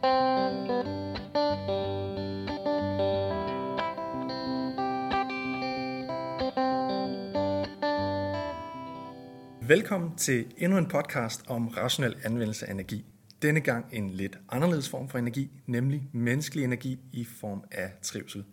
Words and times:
Velkommen 0.00 0.12
til 10.16 10.54
endnu 10.56 10.78
en 10.78 10.86
podcast 10.86 11.42
om 11.48 11.68
rationel 11.68 12.16
anvendelse 12.24 12.66
af 12.66 12.72
energi. 12.72 13.04
Denne 13.42 13.60
gang 13.60 13.86
en 13.92 14.10
lidt 14.10 14.38
anderledes 14.48 14.88
form 14.88 15.08
for 15.08 15.18
energi, 15.18 15.50
nemlig 15.66 16.08
menneskelig 16.12 16.64
energi 16.64 17.00
i 17.12 17.24
form 17.24 17.64
af 17.70 17.92
trivsel. 18.02 18.44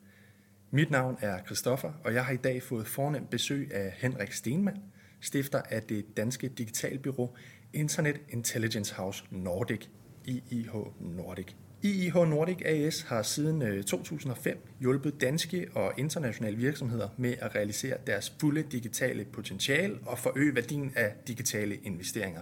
Mit 0.71 0.91
navn 0.91 1.17
er 1.21 1.43
Christoffer, 1.45 1.91
og 2.03 2.13
jeg 2.13 2.25
har 2.25 2.33
i 2.33 2.37
dag 2.37 2.63
fået 2.63 2.87
fornemt 2.87 3.29
besøg 3.29 3.73
af 3.73 3.93
Henrik 3.97 4.31
Stenmann, 4.31 4.79
stifter 5.21 5.61
af 5.61 5.83
det 5.83 6.17
danske 6.17 6.47
digitalbyrå 6.47 7.35
Internet 7.73 8.21
Intelligence 8.29 8.95
House 8.95 9.23
Nordic, 9.31 9.89
IIH 10.27 10.75
Nordic. 10.99 11.45
IIH 11.81 12.15
Nordic 12.15 12.57
AS 12.65 13.01
har 13.01 13.21
siden 13.21 13.61
øh, 13.61 13.83
2005 13.83 14.67
hjulpet 14.79 15.21
danske 15.21 15.67
og 15.75 15.93
internationale 15.97 16.57
virksomheder 16.57 17.09
med 17.17 17.35
at 17.39 17.55
realisere 17.55 17.97
deres 18.07 18.35
fulde 18.39 18.63
digitale 18.63 19.25
potentiale 19.25 19.99
og 20.05 20.19
forøge 20.19 20.55
værdien 20.55 20.93
af 20.95 21.13
digitale 21.27 21.75
investeringer. 21.75 22.41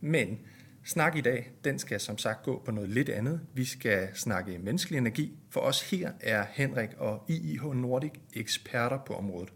Men 0.00 0.38
snak 0.84 1.16
i 1.16 1.20
dag, 1.20 1.50
den 1.64 1.78
skal 1.78 2.00
som 2.00 2.18
sagt 2.18 2.42
gå 2.42 2.62
på 2.64 2.70
noget 2.70 2.90
lidt 2.90 3.08
andet. 3.08 3.40
Vi 3.54 3.64
skal 3.64 4.08
snakke 4.14 4.58
menneskelig 4.58 4.98
energi. 4.98 5.32
For 5.50 5.60
os 5.60 5.90
her 5.90 6.12
er 6.20 6.44
Henrik 6.50 6.90
og 6.98 7.24
IIH 7.28 7.64
Nordic 7.64 8.12
eksperter 8.34 8.98
på 9.06 9.14
området. 9.14 9.52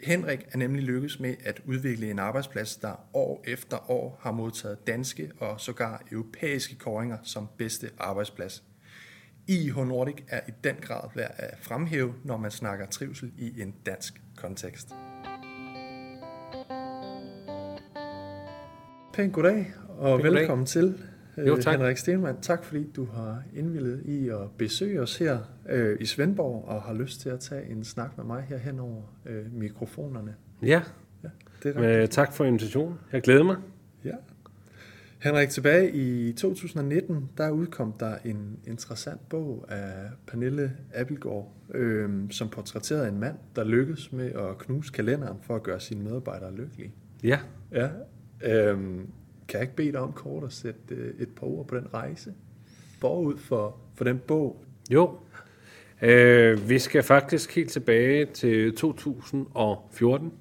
Henrik 0.00 0.46
er 0.52 0.58
nemlig 0.58 0.82
lykkedes 0.84 1.20
med 1.20 1.34
at 1.44 1.62
udvikle 1.64 2.10
en 2.10 2.18
arbejdsplads, 2.18 2.76
der 2.76 3.08
år 3.14 3.44
efter 3.46 3.90
år 3.90 4.18
har 4.22 4.32
modtaget 4.32 4.86
danske 4.86 5.30
og 5.38 5.60
sågar 5.60 6.02
europæiske 6.12 6.76
kåringer 6.78 7.18
som 7.22 7.48
bedste 7.58 7.90
arbejdsplads. 7.98 8.64
IH 9.46 9.76
Nordic 9.76 10.16
er 10.28 10.40
i 10.48 10.50
den 10.64 10.76
grad 10.80 11.08
værd 11.14 11.34
at 11.36 11.58
fremhæve, 11.62 12.14
når 12.24 12.36
man 12.36 12.50
snakker 12.50 12.86
trivsel 12.86 13.32
i 13.38 13.60
en 13.60 13.74
dansk 13.86 14.22
kontekst. 14.36 14.88
Pænt 19.14 19.32
goddag 19.32 19.72
og 19.88 20.20
Pæn 20.20 20.32
velkommen 20.32 20.66
goddag. 20.66 20.96
til. 20.96 21.15
Jo, 21.38 21.56
tak. 21.56 21.76
Henrik 21.76 21.96
Stenmann, 21.96 22.40
tak 22.40 22.64
fordi 22.64 22.86
du 22.96 23.04
har 23.04 23.42
indvillet 23.54 24.02
i 24.04 24.28
at 24.28 24.50
besøge 24.58 25.02
os 25.02 25.18
her 25.18 25.38
øh, 25.68 25.96
i 26.00 26.06
Svendborg 26.06 26.64
og 26.64 26.82
har 26.82 26.94
lyst 26.94 27.20
til 27.20 27.28
at 27.28 27.40
tage 27.40 27.70
en 27.70 27.84
snak 27.84 28.16
med 28.16 28.24
mig 28.24 28.44
her 28.48 28.58
hen 28.58 28.78
over 28.78 29.02
øh, 29.26 29.52
mikrofonerne. 29.52 30.34
Ja, 30.62 30.82
ja 31.22 31.28
det 31.62 31.76
er 31.76 31.98
Men, 32.00 32.08
tak 32.08 32.32
for 32.32 32.44
invitationen. 32.44 32.98
Jeg 33.12 33.22
glæder 33.22 33.42
mig. 33.42 33.56
Ja. 34.04 34.14
Henrik, 35.18 35.48
tilbage 35.48 35.92
i 35.92 36.32
2019, 36.32 37.30
der 37.38 37.50
udkom 37.50 37.92
der 37.92 38.16
en 38.24 38.58
interessant 38.66 39.28
bog 39.28 39.64
af 39.68 40.10
Pernille 40.26 40.72
Abelgaard, 40.94 41.52
øh, 41.74 42.10
som 42.30 42.48
portrætterede 42.48 43.08
en 43.08 43.18
mand, 43.18 43.36
der 43.56 43.64
lykkedes 43.64 44.12
med 44.12 44.32
at 44.32 44.58
knuse 44.58 44.92
kalenderen 44.92 45.38
for 45.42 45.56
at 45.56 45.62
gøre 45.62 45.80
sine 45.80 46.04
medarbejdere 46.04 46.54
lykkelige. 46.54 46.92
Ja. 47.22 47.38
Ja. 47.72 47.88
Øh, 48.42 49.00
kan 49.48 49.58
jeg 49.58 49.62
ikke 49.62 49.76
bede 49.76 49.92
dig 49.92 50.00
om 50.00 50.12
kort 50.12 50.44
at 50.44 50.52
sætte 50.52 50.94
øh, 50.94 51.14
et 51.18 51.28
par 51.28 51.46
ord 51.46 51.66
på 51.66 51.76
den 51.76 51.94
rejse? 51.94 52.34
Forud 53.00 53.36
for, 53.36 53.76
for 53.94 54.04
den 54.04 54.18
bog. 54.18 54.64
Jo. 54.90 55.18
Øh, 56.02 56.68
vi 56.68 56.78
skal 56.78 57.02
faktisk 57.02 57.54
helt 57.54 57.70
tilbage 57.70 58.26
til 58.26 58.76
2014. 58.76 60.32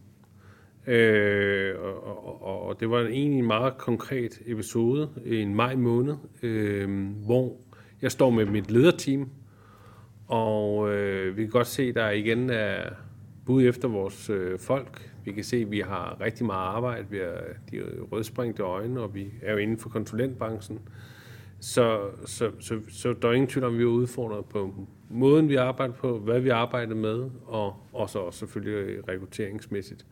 Øh, 0.88 1.76
og, 1.80 2.42
og, 2.42 2.62
og 2.62 2.80
det 2.80 2.90
var 2.90 3.00
egentlig 3.00 3.40
en 3.40 3.48
meget 3.48 3.78
konkret 3.78 4.42
episode 4.46 5.10
i 5.26 5.36
en 5.36 5.56
maj 5.56 5.76
måned, 5.76 6.16
øh, 6.44 7.10
hvor 7.26 7.58
jeg 8.02 8.12
står 8.12 8.30
med 8.30 8.46
mit 8.46 8.72
lederteam, 8.72 9.30
og 10.28 10.94
øh, 10.94 11.38
vi 11.38 11.42
kan 11.42 11.52
godt 11.52 11.68
se, 11.68 11.84
at 11.84 11.96
der 11.96 12.10
igen 12.10 12.50
er 12.50 12.90
bud 13.46 13.68
efter 13.68 13.88
vores 13.88 14.30
øh, 14.30 14.60
folk. 14.60 15.15
Vi 15.26 15.32
kan 15.32 15.44
se, 15.44 15.58
at 15.58 15.72
vi 15.72 15.80
har 15.80 16.18
rigtig 16.22 16.46
meget 16.46 16.68
arbejde. 16.68 17.06
Vi 17.10 17.18
har 17.18 17.42
de 17.72 17.84
rødspringte 18.12 18.64
øjne, 18.64 19.02
og 19.02 19.16
vi 19.16 19.28
er 19.42 19.52
jo 19.52 19.58
inden 19.58 19.78
for 19.78 19.90
konsulentbranchen. 19.90 20.80
Så, 21.60 22.10
så, 22.26 22.52
så, 22.60 22.80
så 22.90 23.14
der 23.14 23.28
er 23.28 23.34
ingen 23.34 23.48
tvivl 23.48 23.66
om, 23.66 23.74
at 23.74 23.78
vi 23.78 23.84
er 23.84 23.88
udfordret 23.88 24.46
på 24.46 24.74
måden, 25.10 25.50
vi 25.50 25.56
arbejder 25.56 25.94
på, 25.94 26.20
hvad 26.20 26.40
vi 26.40 26.50
arbejder 26.50 26.96
med, 26.96 27.30
og 27.46 27.76
og 27.94 28.10
så 28.10 28.20
også 28.20 28.40
selvfølgelig 28.40 29.10
rekrutteringsmæssigt. 29.10 30.06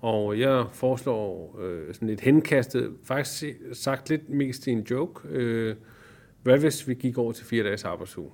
Og 0.00 0.38
jeg 0.38 0.66
foreslår 0.72 1.58
øh, 1.60 1.94
sådan 1.94 2.08
lidt 2.08 2.20
henkastet, 2.20 2.92
faktisk 3.04 3.44
sagt 3.72 4.10
lidt 4.10 4.28
mest 4.28 4.66
i 4.66 4.70
en 4.70 4.86
joke. 4.90 5.28
Øh, 5.28 5.76
hvad 6.42 6.58
hvis 6.58 6.88
vi 6.88 6.94
gik 6.94 7.18
over 7.18 7.32
til 7.32 7.46
fire 7.46 7.64
dages 7.64 7.84
arbejdsuge? 7.84 8.30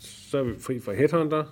Så 0.00 0.38
er 0.38 0.42
vi 0.42 0.54
fri 0.58 0.80
fra 0.80 0.92
headhunter, 0.92 1.44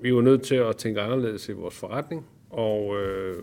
vi 0.00 0.08
er 0.08 0.12
jo 0.12 0.20
nødt 0.20 0.42
til 0.42 0.54
at 0.54 0.76
tænke 0.76 1.00
anderledes 1.00 1.48
i 1.48 1.52
vores 1.52 1.78
forretning, 1.78 2.26
og, 2.52 3.02
øh, 3.02 3.42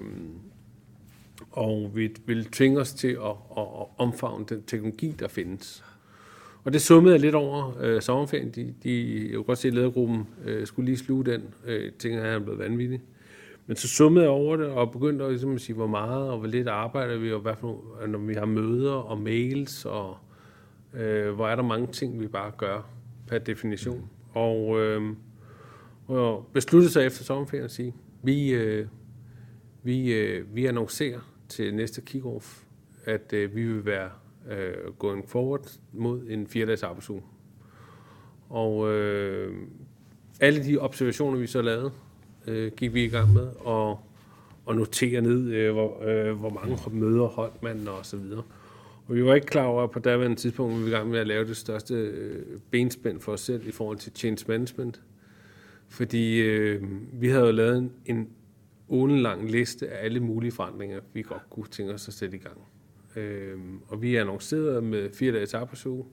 og 1.52 1.92
vi 1.94 2.16
vil 2.26 2.46
tvinge 2.46 2.80
os 2.80 2.94
til 2.94 3.08
at, 3.08 3.36
at, 3.58 3.64
at 3.64 3.86
omfavne 3.98 4.46
den 4.50 4.64
teknologi, 4.64 5.16
der 5.20 5.28
findes. 5.28 5.84
Og 6.64 6.74
det 6.74 6.82
summede 6.82 7.14
jeg 7.14 7.22
lidt 7.22 7.36
over 7.36 7.74
øh, 7.82 8.02
sommerferien. 8.02 8.52
De, 8.52 8.74
de, 8.84 9.24
jeg 9.28 9.36
kunne 9.36 9.44
godt 9.44 9.58
se, 9.58 9.68
at 9.68 9.74
ledergruppen 9.74 10.28
øh, 10.46 10.68
skulle 10.68 10.86
lige 10.86 10.98
sluge 10.98 11.26
den. 11.26 11.42
Øh, 11.66 11.84
jeg 11.84 11.94
tænker, 12.00 12.20
at 12.20 12.26
han 12.26 12.42
er 12.42 12.44
blevet 12.44 12.60
vanvittig. 12.60 13.02
Men 13.68 13.76
så 13.76 13.88
summede 13.88 14.24
jeg 14.24 14.32
over 14.32 14.56
det 14.56 14.66
og 14.66 14.92
begyndte 14.92 15.26
at, 15.26 15.32
ligesom 15.32 15.56
at 15.56 15.62
sige, 15.62 15.76
hvor 15.76 15.88
meget 15.88 16.30
og 16.30 16.38
hvor 16.38 16.48
lidt 16.48 16.68
arbejder 16.68 17.18
vi, 17.18 17.34
og 17.34 17.40
hvad 17.40 17.56
for, 17.56 17.84
når 18.08 18.20
vi 18.20 18.34
har 18.34 18.46
møder 18.46 18.94
og 18.94 19.22
mails, 19.22 19.86
og 19.86 20.18
øh, 20.94 21.32
hvor 21.32 21.48
er 21.48 21.56
der 21.56 21.64
mange 21.64 21.88
ting, 21.88 22.20
vi 22.20 22.28
bare 22.28 22.52
gør 22.58 22.90
per 23.28 23.38
definition. 23.38 24.10
Og 24.34 24.80
øh, 24.80 25.02
og 26.08 26.50
besluttede 26.54 26.92
sig 26.92 27.06
efter 27.06 27.24
sommerferien 27.24 27.66
at 27.66 27.72
sige, 27.72 27.94
vi, 28.24 28.50
øh, 28.50 28.88
vi, 29.84 30.14
øh, 30.14 30.56
vi 30.56 30.66
annoncerer 30.66 31.20
til 31.50 31.76
næste 31.76 32.02
kickoff, 32.02 32.64
at 33.06 33.34
øh, 33.34 33.56
vi 33.56 33.64
vil 33.64 33.86
være 33.86 34.10
øh, 34.52 34.94
going 35.00 35.30
forward 35.30 35.80
mod 35.94 36.22
en 36.30 36.48
fire-dages 36.48 36.84
arbejdsuge. 36.84 37.22
Og 38.50 38.94
øh, 38.94 39.54
alle 40.40 40.64
de 40.64 40.78
observationer, 40.78 41.40
vi 41.40 41.48
så 41.48 41.62
lavede, 41.62 41.92
øh, 42.48 42.72
gik 42.72 42.94
vi 42.94 43.04
i 43.04 43.08
gang 43.08 43.34
med 43.34 43.48
at, 43.68 43.98
at 44.70 44.76
notere 44.76 45.22
ned, 45.22 45.54
øh, 45.54 45.74
hvor, 45.74 46.04
øh, 46.04 46.34
hvor 46.40 46.50
mange 46.50 46.78
møder 46.92 47.26
holdt 47.26 47.64
man 47.64 47.88
og 47.88 48.06
så 48.06 48.18
videre. 48.18 48.44
Og 49.08 49.16
vi 49.16 49.26
var 49.26 49.36
ikke 49.36 49.48
klar 49.48 49.64
over, 49.66 49.84
at 49.84 49.92
på 49.92 50.00
daværende 50.00 50.36
tidspunkt, 50.36 50.78
vi 50.78 50.82
var 50.82 50.88
i 50.88 50.92
gang 50.92 51.10
med 51.10 51.20
at 51.20 51.28
lave 51.28 51.48
det 51.48 51.58
største 51.58 51.94
øh, 51.94 52.46
benspænd 52.72 53.20
for 53.20 53.32
os 53.32 53.42
selv 53.42 53.68
i 53.68 53.72
forhold 53.72 53.98
til 53.98 54.12
change 54.16 54.46
management. 54.48 55.02
Fordi 55.88 56.40
øh, 56.40 56.84
vi 57.14 57.30
havde 57.30 57.46
jo 57.46 57.52
lavet 57.52 57.78
en, 57.78 57.92
en 58.06 58.30
ugenlang 58.90 59.52
liste 59.52 59.90
af 59.90 60.06
alle 60.06 60.20
mulige 60.20 60.52
forandringer, 60.52 61.00
vi 61.14 61.22
godt 61.22 61.50
kunne 61.50 61.68
tænke 61.68 61.94
os 61.94 62.08
at 62.08 62.14
sætte 62.14 62.38
i 62.38 62.40
gang. 62.40 62.58
Øh, 63.16 63.58
og 63.88 64.02
vi 64.02 64.16
annoncerede 64.16 64.82
med 64.82 65.14
fire 65.14 65.32
dages 65.32 65.54
arbejdsuge. 65.54 66.06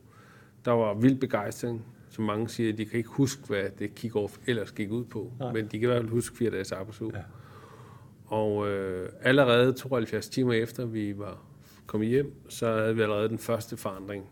Der 0.64 0.70
var 0.72 0.94
vild 0.94 1.16
begejstring. 1.16 1.84
Som 2.10 2.24
mange 2.24 2.48
siger, 2.48 2.72
de 2.72 2.86
kan 2.86 2.98
ikke 2.98 3.08
huske, 3.08 3.46
hvad 3.46 3.70
det 3.78 3.90
kick-off 4.04 4.40
ellers 4.46 4.72
gik 4.72 4.90
ud 4.90 5.04
på. 5.04 5.32
Nej. 5.38 5.52
Men 5.52 5.64
de 5.64 5.70
kan 5.70 5.82
i 5.82 5.86
hvert 5.86 6.02
fald 6.02 6.10
huske 6.10 6.36
fire 6.36 6.50
dages 6.50 6.72
arbejdsuge. 6.72 7.12
Ja. 7.14 7.22
Og 8.26 8.68
øh, 8.68 9.08
allerede 9.22 9.72
72 9.72 10.28
timer 10.28 10.52
efter 10.52 10.86
vi 10.86 11.18
var 11.18 11.42
kommet 11.86 12.08
hjem, 12.08 12.32
så 12.48 12.72
havde 12.72 12.96
vi 12.96 13.02
allerede 13.02 13.28
den 13.28 13.38
første 13.38 13.76
forandring 13.76 14.24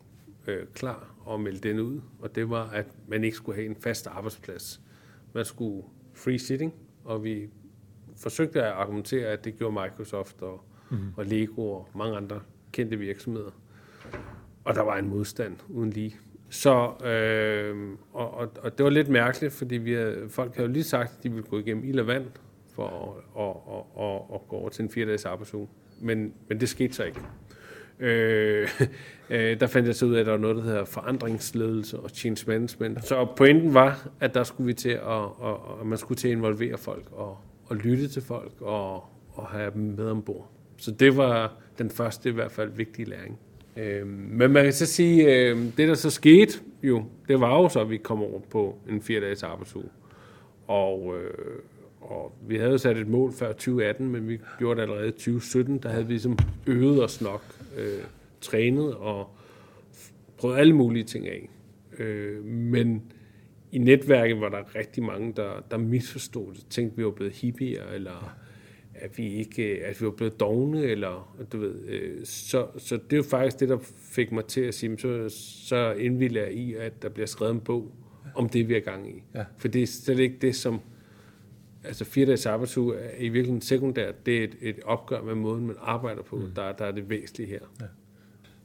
øh, 0.47 0.66
klar 0.75 1.15
og 1.25 1.41
meldte 1.41 1.69
den 1.69 1.81
ud. 1.81 2.00
Og 2.19 2.34
det 2.34 2.50
var, 2.50 2.71
at 2.71 2.87
man 3.09 3.25
ikke 3.25 3.37
skulle 3.37 3.56
have 3.56 3.66
en 3.66 3.77
fast 3.77 4.06
arbejdsplads 4.06 4.81
man 5.34 5.44
skulle 5.44 5.84
free 6.15 6.38
sitting, 6.38 6.75
og 7.04 7.25
vi 7.25 7.49
forsøgte 8.16 8.62
at 8.62 8.72
argumentere, 8.72 9.26
at 9.26 9.44
det 9.44 9.58
gjorde 9.58 9.72
Microsoft 9.82 10.42
og, 10.42 10.64
mm. 10.91 10.98
og 11.16 11.25
Lego 11.25 11.70
og 11.70 11.88
mange 11.94 12.16
andre 12.16 12.41
kendte 12.72 12.97
virksomheder. 12.97 13.50
Og 14.64 14.75
der 14.75 14.82
var 14.82 14.97
en 14.98 15.08
modstand 15.08 15.56
uden 15.69 15.91
lige. 15.91 16.16
Så, 16.50 16.92
øh, 17.04 17.89
og, 18.12 18.34
og, 18.34 18.53
og 18.62 18.78
det 18.78 18.84
var 18.84 18.91
lidt 18.91 19.09
mærkeligt, 19.09 19.53
fordi 19.53 19.77
vi 19.77 19.92
havde, 19.92 20.27
folk 20.28 20.54
havde 20.54 20.68
jo 20.68 20.72
lige 20.72 20.84
sagt, 20.84 21.12
at 21.16 21.22
de 21.22 21.28
ville 21.28 21.48
gå 21.48 21.59
igennem 21.59 21.84
ild 21.84 22.00
og 22.00 22.06
vand 22.06 22.27
for 22.74 22.86
at, 22.86 23.42
at, 23.42 23.50
at, 23.74 24.04
at, 24.04 24.34
at 24.34 24.48
gå 24.48 24.56
over 24.56 24.68
til 24.68 24.83
en 24.83 24.91
fire 24.91 25.06
dages 25.06 25.24
arbejdsuge. 25.24 25.68
Men, 26.00 26.34
men 26.48 26.60
det 26.60 26.68
skete 26.68 26.94
så 26.94 27.04
ikke. 27.04 27.21
Øh, 27.98 28.68
øh, 29.30 29.60
der 29.60 29.66
fandt 29.66 29.86
jeg 29.86 29.94
så 29.94 30.06
ud 30.06 30.15
af, 30.15 30.21
at 30.21 30.27
der 30.27 30.33
var 30.33 30.39
noget, 30.39 30.56
der 30.56 30.62
hedder 30.62 30.84
forandringsledelse 30.84 32.00
og 32.00 32.10
change 32.10 32.44
management. 32.47 33.06
Så 33.06 33.27
pointen 33.36 33.74
var, 33.74 34.09
at 34.21 34.34
der 34.34 34.44
skulle 34.44 34.66
vi 34.66 34.74
til 34.74 34.91
at, 34.91 35.22
at, 35.44 35.54
at 35.80 35.86
man 35.86 35.98
skulle 35.98 36.18
til 36.18 36.28
at 36.28 36.33
involvere 36.33 36.78
folk 36.78 37.04
og, 37.12 37.39
og 37.66 37.77
lytte 37.77 38.09
til 38.09 38.22
folk 38.22 38.53
og, 38.61 38.95
og 39.33 39.47
have 39.47 39.71
dem 39.75 39.83
med 39.83 40.07
ombord. 40.07 40.51
Så 40.77 40.91
det 40.91 41.16
var 41.16 41.53
den 41.78 41.91
første 41.91 42.28
i 42.28 42.33
hvert 42.33 42.53
fald 42.53 42.71
vigtige 42.71 43.09
læring. 43.09 43.39
Øh, 43.77 44.07
men 44.07 44.51
man 44.51 44.65
kan 44.65 44.72
så 44.72 44.87
sige, 44.87 45.37
øh, 45.37 45.59
det 45.77 45.89
der 45.89 45.95
så 45.95 46.11
skete 46.11 46.59
jo, 46.83 47.05
det 47.28 47.41
var 47.41 47.63
jo 47.63 47.69
så, 47.69 47.81
at 47.81 47.91
vi 47.91 47.97
kom 47.97 48.22
over 48.22 48.41
på 48.51 48.78
en 48.89 49.03
fire 49.03 49.21
dages 49.21 49.43
arbejdsuge. 49.43 49.89
Og, 50.66 51.15
øh, 51.19 51.59
og 52.01 52.33
vi 52.49 52.57
havde 52.57 52.78
sat 52.78 52.97
et 52.97 53.09
mål 53.09 53.33
før 53.33 53.53
2018, 53.53 54.09
men 54.09 54.28
vi 54.28 54.39
gjorde 54.59 54.77
det 54.77 54.83
allerede 54.83 55.09
i 55.09 55.11
2017. 55.11 55.78
Der 55.78 55.89
havde 55.89 56.07
vi 56.07 56.13
ligesom 56.13 56.39
øvet 56.66 57.05
os 57.05 57.21
nok, 57.21 57.43
øh, 57.77 58.05
trænet 58.41 58.95
og 58.95 59.28
prøvet 60.37 60.57
alle 60.57 60.72
mulige 60.72 61.05
ting 61.05 61.28
af. 61.28 61.51
Øh, 61.99 62.45
men 62.45 63.03
i 63.74 63.78
netværket 63.78 64.41
var 64.41 64.48
der 64.48 64.76
rigtig 64.76 65.03
mange, 65.03 65.32
der, 65.36 65.65
der 65.71 65.76
misforstod 65.76 66.54
det. 66.54 66.66
Tænkte, 66.71 66.97
vi 66.97 67.04
var 67.04 67.10
blevet 67.10 67.32
hippier, 67.32 67.86
eller 67.94 68.36
at 68.94 69.18
vi 69.18 69.34
ikke 69.34 69.84
at 69.84 70.00
vi 70.00 70.06
var 70.06 70.12
blevet 70.12 70.41
dogne, 70.41 70.82
eller 70.82 71.36
du 71.53 71.59
ved. 71.59 71.88
Øh, 71.88 72.21
så, 72.24 72.66
så 72.78 72.97
det 72.97 73.12
er 73.12 73.16
jo 73.16 73.22
faktisk 73.22 73.60
det, 73.60 73.68
der 73.68 73.78
fik 74.10 74.32
mig 74.32 74.44
til 74.44 74.60
at 74.60 74.74
sige, 74.74 74.98
så, 74.98 75.28
så 75.66 75.92
indvilder 75.92 76.42
jeg 76.42 76.53
i, 76.53 76.74
at 76.74 77.03
der 77.03 77.09
bliver 77.09 77.26
skrevet 77.26 77.54
en 77.54 77.60
bog 77.60 77.92
om 78.34 78.48
det, 78.48 78.68
vi 78.68 78.76
er 78.76 78.80
gang 78.80 79.16
i. 79.16 79.22
Ja. 79.34 79.44
For 79.59 79.68
det 79.68 79.82
er 79.82 79.86
slet 79.86 80.18
ikke 80.18 80.36
det, 80.41 80.56
som... 80.56 80.80
Altså 81.84 82.04
fire 82.04 82.27
dages 82.27 82.47
arbejdsuge 82.47 82.97
er 82.97 83.18
i 83.18 83.28
virkeligheden 83.28 83.60
sekundært. 83.60 84.27
Det 84.27 84.38
er 84.38 84.44
et, 84.44 84.56
et 84.60 84.80
opgør 84.84 85.22
med 85.22 85.34
måden, 85.34 85.66
man 85.66 85.77
arbejder 85.80 86.22
på, 86.22 86.36
mm. 86.36 86.50
der, 86.56 86.72
der 86.72 86.84
er 86.84 86.92
det 86.92 87.10
væsentlige 87.10 87.48
her. 87.48 87.60
Ja. 87.80 87.86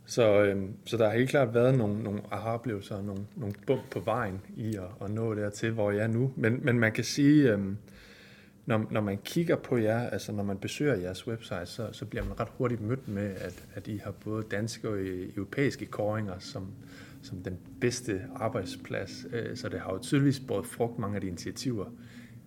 Så, 0.10 0.44
øhm, 0.44 0.74
så 0.86 0.98
der 0.98 1.10
har 1.10 1.18
helt 1.18 1.30
klart 1.30 1.54
været 1.54 1.78
nogle, 1.78 2.04
nogle 2.04 2.22
aha-oplevelser, 2.32 3.02
nogle, 3.02 3.22
nogle 3.36 3.54
bump 3.68 3.82
på 3.92 4.00
vejen 4.00 4.42
i 4.58 4.76
at, 4.76 4.84
at 5.02 5.12
nå 5.12 5.36
dertil, 5.36 5.72
hvor 5.72 5.92
jeg 5.92 6.04
er 6.04 6.08
nu. 6.08 6.32
Men, 6.36 6.60
men 6.64 6.80
man 6.80 6.92
kan 6.92 7.04
sige, 7.04 7.52
øhm, 7.52 7.78
når, 8.66 8.86
når 8.92 9.02
man 9.02 9.18
kigger 9.26 9.56
på 9.56 9.78
jer, 9.78 10.10
altså 10.10 10.32
når 10.32 10.44
man 10.44 10.58
besøger 10.58 10.96
jeres 10.96 11.28
website, 11.28 11.66
så, 11.66 11.90
så 11.92 12.06
bliver 12.06 12.24
man 12.24 12.40
ret 12.40 12.48
hurtigt 12.58 12.82
mødt 12.82 13.08
med, 13.08 13.32
at, 13.36 13.64
at 13.76 13.88
I 13.88 13.98
har 14.04 14.12
både 14.12 14.44
danske 14.52 14.90
og 14.90 14.98
europæiske 15.36 15.86
koringer 15.86 16.40
som, 16.40 16.68
som 17.22 17.38
den 17.38 17.58
bedste 17.82 18.22
arbejdsplads. 18.36 19.26
Øh, 19.34 19.58
så 19.58 19.70
det 19.70 19.80
har 19.80 19.94
jo 19.94 20.00
tydeligvis 20.00 20.40
både 20.40 20.64
frugt 20.64 21.00
mange 21.00 21.16
af 21.16 21.22
de 21.22 21.28
initiativer, 21.28 21.86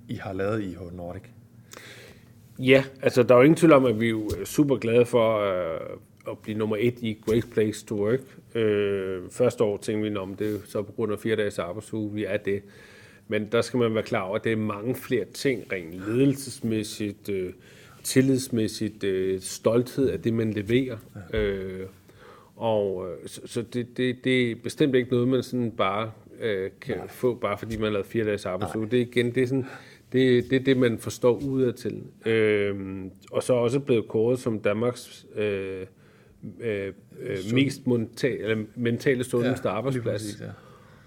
I 0.08 0.15
har 0.15 0.32
lavet 0.32 0.62
i 0.62 0.75
H 0.75 0.97
Nordic. 0.97 1.23
Ja, 2.58 2.85
altså 3.03 3.23
der 3.23 3.35
er 3.35 3.38
jo 3.38 3.44
ingen 3.44 3.56
tvivl 3.56 3.73
om, 3.73 3.85
at 3.85 4.00
vi 4.00 4.11
er 4.11 4.44
super 4.44 4.76
glade 4.76 5.06
for 5.06 5.38
øh, 5.38 5.81
at 6.31 6.39
blive 6.39 6.59
nummer 6.59 6.77
et 6.81 6.95
i 7.01 7.19
Great 7.27 7.45
Place 7.53 7.87
to 7.87 7.95
Work. 7.95 8.21
Øh, 8.55 9.23
første 9.31 9.65
år 9.65 9.77
tænkte 9.77 10.11
vi, 10.11 10.17
om 10.17 10.35
det 10.35 10.55
er 10.55 10.59
så 10.65 10.83
på 10.83 10.93
grund 10.93 11.13
af 11.13 11.19
fire 11.19 11.37
dages 11.37 11.59
arbejdsuge, 11.59 12.13
vi 12.13 12.25
er 12.25 12.37
det. 12.37 12.63
Men 13.29 13.49
der 13.53 13.61
skal 13.61 13.79
man 13.79 13.95
være 13.95 14.03
klar 14.03 14.23
over, 14.23 14.37
at 14.37 14.45
det 14.45 14.53
er 14.53 14.57
mange 14.57 14.95
flere 14.95 15.25
ting, 15.25 15.73
rent 15.73 15.95
ledelsesmæssigt, 15.95 17.29
øh, 17.29 17.53
tillidsmæssigt, 18.03 19.05
øh, 19.05 19.41
stolthed 19.41 20.09
af 20.09 20.23
det, 20.23 20.35
man 20.35 20.53
leverer. 20.53 20.97
Øh, 21.35 21.87
og 22.57 23.09
øh, 23.09 23.29
så, 23.29 23.41
så 23.45 23.63
det, 23.63 23.97
det, 23.97 24.25
det 24.25 24.51
er 24.51 24.55
bestemt 24.55 24.95
ikke 24.95 25.11
noget, 25.11 25.29
man 25.29 25.43
sådan 25.43 25.71
bare 25.71 26.11
øh, 26.41 26.71
kan 26.81 26.97
Nej. 26.97 27.09
få, 27.09 27.35
bare 27.35 27.59
fordi 27.59 27.77
man 27.77 27.85
har 27.85 27.91
lavet 27.91 28.07
fire 28.07 28.25
dages 28.25 28.47
arbejdsuge. 28.47 28.89
Det 28.91 28.97
er 28.97 29.07
igen, 29.07 29.35
det 29.35 29.43
er 29.43 29.47
sådan, 29.47 29.67
det, 30.13 30.51
det 30.51 30.57
er 30.57 30.65
det, 30.65 30.77
man 30.77 30.99
forstår 30.99 31.39
udad 31.39 31.73
til. 31.73 32.03
Øh, 32.27 33.05
og 33.31 33.43
så 33.43 33.55
er 33.55 33.59
også 33.59 33.81
blevet 33.81 34.09
kåret 34.09 34.39
som 34.39 34.61
Danmarks 34.61 35.27
øh, 35.37 35.87
øh, 36.61 36.93
øh 37.21 37.39
mest 37.55 37.87
mentale, 37.87 38.39
eller 38.39 38.65
mentale 38.77 39.25
sundhedste 39.25 39.69
ja, 39.69 39.75
arbejdsplads. 39.75 40.23
Præcis, 40.23 40.41
ja. 40.41 40.47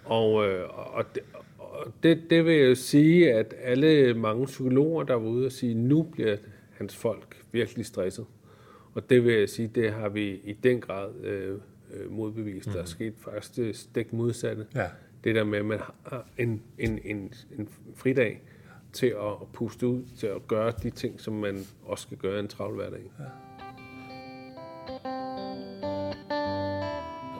Og, 0.06 0.48
øh, 0.48 0.96
og, 0.96 1.06
det, 1.16 1.24
og 1.58 1.94
det, 2.04 2.30
det 2.30 2.46
vil 2.46 2.56
jeg 2.56 2.78
sige, 2.78 3.34
at 3.34 3.54
alle 3.62 4.14
mange 4.14 4.46
psykologer, 4.46 5.04
der 5.04 5.14
var 5.14 5.28
ude 5.28 5.46
og 5.46 5.52
sige, 5.52 5.74
nu 5.74 6.04
bliver 6.04 6.38
hans 6.72 6.96
folk 6.96 7.38
virkelig 7.52 7.86
stresset. 7.86 8.26
Og 8.94 9.10
det 9.10 9.26
vil 9.26 9.34
jeg 9.34 9.50
sige, 9.50 9.68
det 9.76 9.92
har 9.92 10.10
vi 10.10 10.42
i 10.44 10.54
den 10.54 10.82
grad 10.82 11.10
øh, 11.24 11.52
øh 11.94 12.12
modbevist. 12.12 12.68
Mm. 12.68 12.74
Der 12.74 12.80
er 12.80 12.84
mhm. 12.84 12.88
sket 12.88 13.14
faktisk 13.18 13.56
det 13.56 13.76
stik 13.76 14.14
modsatte. 14.14 14.66
Ja. 14.76 14.88
Det 15.24 15.36
der 15.36 15.44
med, 15.44 15.60
at 15.60 15.66
man 15.66 15.80
har 15.80 16.28
en, 16.38 16.62
en, 16.78 17.00
en, 17.06 17.34
en 17.58 17.70
fridag 17.96 18.42
til 18.94 19.08
at 19.08 19.48
puste 19.54 19.88
ud, 19.88 20.04
til 20.18 20.28
at 20.28 20.48
gøre 20.48 20.74
de 20.84 20.90
ting, 20.90 21.22
som 21.22 21.34
man 21.34 21.60
også 21.84 22.02
skal 22.02 22.18
gøre 22.18 22.38
i 22.38 22.40
en 22.40 22.48
travl 22.48 22.76
hverdag. 22.76 23.12
Ja. 23.20 23.24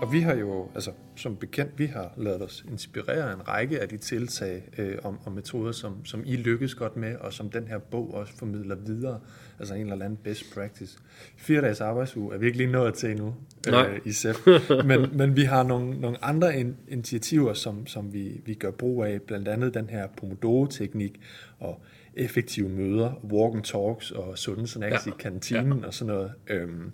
Og 0.02 0.12
vi 0.12 0.20
har 0.20 0.36
jo, 0.36 0.70
altså 0.76 0.92
som 1.16 1.36
bekendt, 1.36 1.80
vi 1.80 1.86
har 1.86 2.14
lavet 2.18 2.42
os 2.42 2.66
inspirere 2.72 3.34
en 3.34 3.48
række 3.48 3.80
af 3.80 3.90
de 3.90 3.98
tiltag 3.98 4.64
øh, 4.78 4.98
om, 5.04 5.20
om 5.26 5.32
metoder, 5.32 5.72
som, 5.72 6.06
som 6.06 6.24
I 6.26 6.36
lykkes 6.36 6.76
godt 6.76 6.98
med, 6.98 7.16
og 7.16 7.34
som 7.34 7.50
den 7.50 7.68
her 7.68 7.78
bog 7.78 8.14
også 8.14 8.34
formidler 8.38 8.76
videre, 8.76 9.20
altså 9.60 9.74
en 9.74 9.92
eller 9.92 10.06
anden 10.06 10.20
best 10.24 10.54
practice. 10.54 10.98
Fire 11.38 11.62
dages 11.62 11.82
arbejdsuge 11.82 12.34
er 12.34 12.38
virkelig 12.38 12.68
nået 12.68 12.94
til 12.94 13.12
endnu 13.12 13.36
øh, 13.68 14.00
i 14.06 14.12
SEF, 14.12 14.48
men, 14.86 15.18
men 15.18 15.36
vi 15.36 15.44
har 15.44 15.64
nogle, 15.64 16.00
nogle 16.00 16.26
andre 16.26 16.60
in, 16.60 16.76
initiativer, 16.88 17.54
som, 17.54 17.88
som 17.88 18.14
vi, 18.14 18.42
vi 18.46 18.54
gør 18.54 18.72
brug 18.72 19.04
af, 19.04 19.22
blandt 19.22 19.48
andet 19.48 19.74
den 19.74 19.90
her 19.90 20.08
Pomodoro-teknik, 20.18 21.22
og 21.60 21.82
effektive 22.14 22.70
møder, 22.70 23.14
walk 23.32 23.56
and 23.56 23.64
talks 23.64 24.12
og 24.12 24.38
sunde 24.38 24.68
snacks 24.68 25.08
ja. 25.08 25.12
i 25.12 25.14
kantinen 25.20 25.80
ja. 25.80 25.88
og 25.88 25.94
sådan 25.94 26.14
noget. 26.14 26.32
Øhm, 26.48 26.92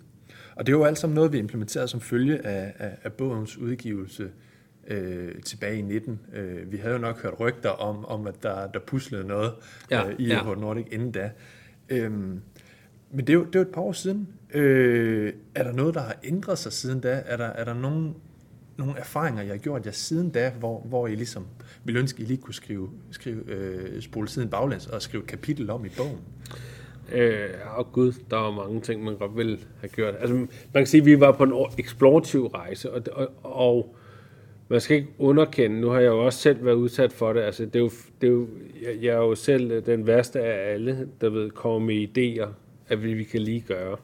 og 0.56 0.66
det 0.66 0.72
er 0.72 0.76
jo 0.76 0.84
alt 0.84 0.98
sammen 0.98 1.14
noget, 1.14 1.32
vi 1.32 1.38
implementerede 1.38 1.88
som 1.88 2.00
følge 2.00 2.46
af, 2.46 2.72
af, 2.78 2.96
af 3.04 3.12
bogens 3.12 3.58
udgivelse 3.58 4.30
øh, 4.88 5.42
tilbage 5.42 5.78
i 5.78 5.82
19. 5.82 6.20
Øh, 6.34 6.72
vi 6.72 6.76
havde 6.76 6.94
jo 6.94 7.00
nok 7.00 7.22
hørt 7.22 7.40
rygter 7.40 7.70
om, 7.70 8.04
om 8.04 8.26
at 8.26 8.42
der, 8.42 8.66
der 8.66 8.80
puslede 8.80 9.26
noget 9.26 9.52
ja, 9.90 10.08
øh, 10.08 10.14
i 10.18 10.26
ja. 10.26 10.42
Nordic 10.42 10.86
inden 10.90 11.12
da. 11.12 11.30
Øhm, 11.88 12.40
men 13.10 13.26
det 13.26 13.30
er, 13.30 13.34
jo, 13.34 13.44
det 13.44 13.54
er 13.54 13.60
jo 13.60 13.66
et 13.66 13.74
par 13.74 13.80
år 13.80 13.92
siden. 13.92 14.28
Øh, 14.54 15.32
er 15.54 15.62
der 15.62 15.72
noget, 15.72 15.94
der 15.94 16.00
har 16.00 16.16
ændret 16.24 16.58
sig 16.58 16.72
siden 16.72 17.00
da? 17.00 17.22
Er 17.26 17.36
der, 17.36 17.46
er 17.46 17.64
der 17.64 17.74
nogen, 17.74 18.14
nogle 18.76 18.98
erfaringer, 18.98 19.42
jeg 19.42 19.52
har 19.52 19.58
gjort 19.58 19.86
jer 19.86 19.92
siden 19.92 20.30
da, 20.30 20.52
hvor, 20.58 20.80
hvor 20.80 21.06
I 21.06 21.14
ligesom 21.14 21.46
ville 21.84 22.00
ønske, 22.00 22.22
I 22.22 22.26
lige 22.26 22.36
kunne 22.36 22.54
skrive, 22.54 22.90
skrive, 23.10 23.44
øh, 23.46 24.02
spole 24.02 24.28
siden 24.28 24.48
baglæns 24.48 24.86
og 24.86 25.02
skrive 25.02 25.22
et 25.22 25.28
kapitel 25.28 25.70
om 25.70 25.84
i 25.84 25.88
bogen? 25.96 26.18
Øh, 27.12 27.48
og 27.76 27.92
gud, 27.92 28.12
der 28.30 28.36
var 28.36 28.50
mange 28.50 28.80
ting, 28.80 29.04
man 29.04 29.16
godt 29.16 29.36
ville 29.36 29.58
have 29.80 29.88
gjort. 29.88 30.14
Altså, 30.20 30.34
man 30.34 30.48
kan 30.74 30.86
sige, 30.86 31.00
at 31.00 31.06
vi 31.06 31.20
var 31.20 31.32
på 31.32 31.44
en 31.44 31.52
eksplorativ 31.78 32.46
rejse, 32.46 32.92
og, 32.92 33.02
og, 33.12 33.28
og 33.42 33.96
man 34.68 34.80
skal 34.80 34.96
ikke 34.96 35.08
underkende, 35.18 35.80
nu 35.80 35.88
har 35.88 36.00
jeg 36.00 36.08
jo 36.08 36.24
også 36.24 36.38
selv 36.38 36.64
været 36.64 36.74
udsat 36.74 37.12
for 37.12 37.32
det, 37.32 37.40
altså 37.40 37.66
det 37.66 37.76
er 37.76 37.80
jo, 37.80 37.90
det 38.20 38.26
er 38.26 38.32
jo 38.32 38.48
jeg, 38.82 39.02
jeg 39.02 39.14
er 39.14 39.18
jo 39.18 39.34
selv 39.34 39.82
den 39.82 40.06
værste 40.06 40.40
af 40.40 40.72
alle, 40.72 41.08
der 41.20 41.30
ved 41.30 41.50
komme 41.50 41.86
med 41.86 42.08
idéer, 42.08 42.48
at 42.88 43.04
vi, 43.04 43.14
vi 43.14 43.24
kan 43.24 43.40
lige 43.40 43.64
gøre. 43.68 43.96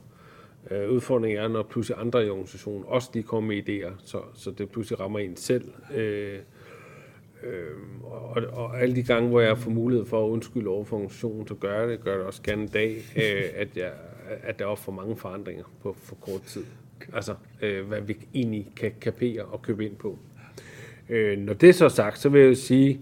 Øh, 0.71 0.91
udfordringen 0.91 1.41
er, 1.41 1.49
når 1.49 1.63
pludselig 1.63 2.01
andre 2.01 2.27
i 2.27 2.29
organisationen 2.29 2.85
også 2.87 3.11
lige 3.15 3.23
kommer 3.23 3.49
med 3.49 3.69
idéer, 3.69 3.93
så, 4.05 4.19
så 4.35 4.51
det 4.51 4.71
pludselig 4.71 5.01
rammer 5.01 5.19
en 5.19 5.37
selv. 5.37 5.65
Øh, 5.95 6.39
Øh, 7.43 7.77
og, 8.05 8.43
og 8.53 8.81
alle 8.81 8.97
de 8.97 9.03
gange, 9.03 9.29
hvor 9.29 9.41
jeg 9.41 9.59
får 9.59 9.71
mulighed 9.71 10.07
for 10.07 10.27
at 10.27 10.31
undskylde 10.31 10.69
over 10.69 10.85
for 10.85 10.97
organisationen, 10.97 11.49
så 11.49 11.55
gør 11.55 11.81
jeg 11.81 11.89
det, 11.89 12.05
gør 12.05 12.17
det 12.17 12.27
også 12.27 12.43
gerne 12.43 12.63
en 12.63 12.69
dag, 12.69 12.97
øh, 13.17 13.43
at, 13.57 13.69
jeg, 13.77 13.93
at 14.43 14.59
der 14.59 14.67
er 14.69 14.75
for 14.75 14.93
mange 14.93 15.17
forandringer 15.17 15.65
på 15.83 15.97
for 16.03 16.15
kort 16.15 16.43
tid. 16.43 16.65
Altså, 17.15 17.35
øh, 17.63 17.87
hvad 17.87 18.01
vi 18.01 18.17
egentlig 18.35 18.73
kan 18.77 18.93
kapere 19.01 19.43
og 19.43 19.63
købe 19.63 19.87
ind 19.87 19.97
på. 19.97 20.19
Øh, 21.09 21.39
når 21.39 21.53
det 21.53 21.69
er 21.69 21.73
så 21.73 21.89
sagt, 21.89 22.19
så 22.19 22.29
vil 22.29 22.41
jeg 22.41 22.57
sige, 22.57 23.01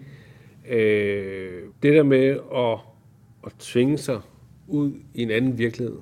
øh, 0.68 1.62
det 1.82 1.92
der 1.92 2.02
med 2.02 2.38
at, 2.54 2.78
at 3.46 3.52
tvinge 3.58 3.98
sig 3.98 4.20
ud 4.68 4.92
i 5.14 5.22
en 5.22 5.30
anden 5.30 5.58
virkelighed, 5.58 5.96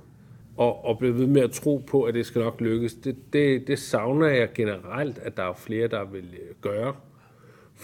og, 0.56 0.84
og 0.84 0.98
blive 0.98 1.18
ved 1.18 1.26
med 1.26 1.42
at 1.42 1.50
tro 1.50 1.84
på, 1.86 2.02
at 2.02 2.14
det 2.14 2.26
skal 2.26 2.40
nok 2.40 2.60
lykkes, 2.60 2.94
det, 2.94 3.16
det, 3.32 3.66
det 3.66 3.78
savner 3.78 4.26
jeg 4.26 4.48
generelt, 4.54 5.18
at 5.18 5.36
der 5.36 5.42
er 5.42 5.54
flere, 5.54 5.88
der 5.88 6.04
vil 6.04 6.24
øh, 6.34 6.54
gøre. 6.60 6.94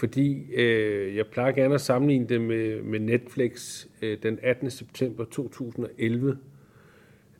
Fordi 0.01 0.53
øh, 0.53 1.15
jeg 1.15 1.27
plejer 1.27 1.51
gerne 1.51 1.73
at 1.73 1.81
sammenligne 1.81 2.27
det 2.27 2.41
med, 2.41 2.81
med 2.81 2.99
Netflix 2.99 3.85
øh, 4.01 4.17
den 4.23 4.39
18. 4.41 4.69
september 4.69 5.23
2011. 5.23 6.37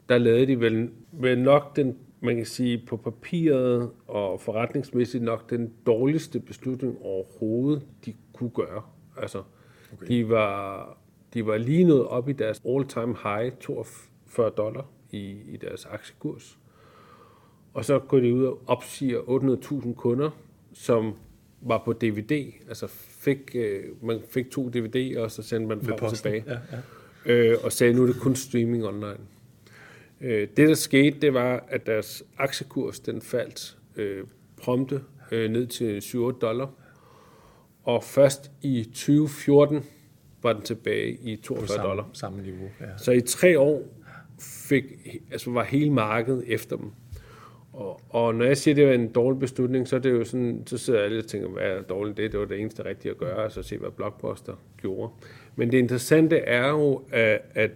Der 0.09 0.17
lavede 0.17 0.47
de 0.47 0.59
vel, 0.59 0.89
vel 1.11 1.39
nok 1.39 1.75
den, 1.75 1.97
man 2.19 2.35
kan 2.35 2.45
sige, 2.45 2.83
på 2.87 2.97
papiret 2.97 3.89
og 4.07 4.41
forretningsmæssigt 4.41 5.23
nok 5.23 5.49
den 5.49 5.73
dårligste 5.85 6.39
beslutning 6.39 6.97
overhovedet, 7.01 7.83
de 8.05 8.13
kunne 8.33 8.49
gøre. 8.49 8.81
Altså, 9.17 9.43
okay. 9.93 10.07
de, 10.07 10.29
var, 10.29 10.97
de 11.33 11.45
var 11.45 11.57
lige 11.57 11.83
nået 11.83 12.07
op 12.07 12.29
i 12.29 12.33
deres 12.33 12.61
all-time 12.65 13.15
high, 13.23 13.51
42 13.59 14.49
dollar 14.49 14.85
i, 15.11 15.37
i 15.47 15.57
deres 15.57 15.85
aktiekurs. 15.85 16.59
Og 17.73 17.85
så 17.85 17.99
går 17.99 18.19
de 18.19 18.33
ud 18.33 18.45
og 18.45 18.61
opsiger 18.67 19.19
800.000 19.19 19.93
kunder, 19.93 20.29
som 20.73 21.13
var 21.61 21.81
på 21.85 21.93
DVD, 21.93 22.53
altså 22.67 22.87
fik, 22.87 23.55
øh, 23.55 23.83
man 24.01 24.21
fik 24.29 24.51
to 24.51 24.71
DVD'er, 24.75 25.19
og 25.19 25.31
så 25.31 25.43
sendte 25.43 25.67
man 25.67 25.81
frem 25.81 25.97
og 26.01 26.13
tilbage. 26.13 26.43
Ja, 26.47 26.57
ja. 26.71 26.77
Øh, 27.33 27.57
og 27.63 27.71
sagde, 27.71 27.93
nu 27.93 28.03
er 28.03 28.07
det 28.07 28.15
kun 28.15 28.35
streaming 28.35 28.85
online. 28.85 29.17
Øh, 30.21 30.47
det, 30.57 30.67
der 30.69 30.73
skete, 30.73 31.19
det 31.19 31.33
var, 31.33 31.65
at 31.67 31.85
deres 31.85 32.23
aktiekurs, 32.37 32.99
den 32.99 33.21
faldt 33.21 33.77
øh, 33.95 34.23
prompte 34.57 35.01
øh, 35.31 35.51
ned 35.51 35.67
til 35.67 35.99
7-8 35.99 36.17
dollar. 36.17 36.69
Og 37.83 38.03
først 38.03 38.51
i 38.61 38.83
2014 38.83 39.85
var 40.43 40.53
den 40.53 40.61
tilbage 40.61 41.11
i 41.11 41.35
42 41.35 41.67
samme, 41.67 41.89
dollar. 41.89 42.09
Samme 42.13 42.41
niveau, 42.41 42.69
ja. 42.79 42.97
Så 42.97 43.11
i 43.11 43.21
tre 43.21 43.59
år 43.59 43.83
fik, 44.39 44.83
altså 45.31 45.51
var 45.51 45.63
hele 45.63 45.93
markedet 45.93 46.43
efter 46.47 46.77
dem. 46.77 46.91
Og, 47.73 48.01
og 48.09 48.35
når 48.35 48.45
jeg 48.45 48.57
siger, 48.57 48.73
at 48.73 48.77
det 48.77 48.87
var 48.87 48.93
en 48.93 49.07
dårlig 49.07 49.39
beslutning, 49.39 49.87
så 49.87 49.95
er 49.95 49.99
det 49.99 50.11
jo 50.11 50.23
sådan, 50.23 50.63
så 50.65 50.77
sidder 50.77 50.99
alle 50.99 51.19
og 51.19 51.25
tænker, 51.27 51.49
hvad 51.49 51.63
er 51.63 51.81
dårligt 51.81 52.17
det? 52.17 52.31
Det 52.31 52.39
var 52.39 52.45
det 52.45 52.59
eneste 52.59 52.85
rigtige 52.85 53.11
at 53.11 53.17
gøre, 53.17 53.43
altså 53.43 53.63
se, 53.63 53.77
hvad 53.77 53.89
Blockbuster 53.91 54.53
gjorde. 54.81 55.11
Men 55.55 55.71
det 55.71 55.77
interessante 55.77 56.37
er 56.37 56.69
jo, 56.69 57.01
at, 57.11 57.71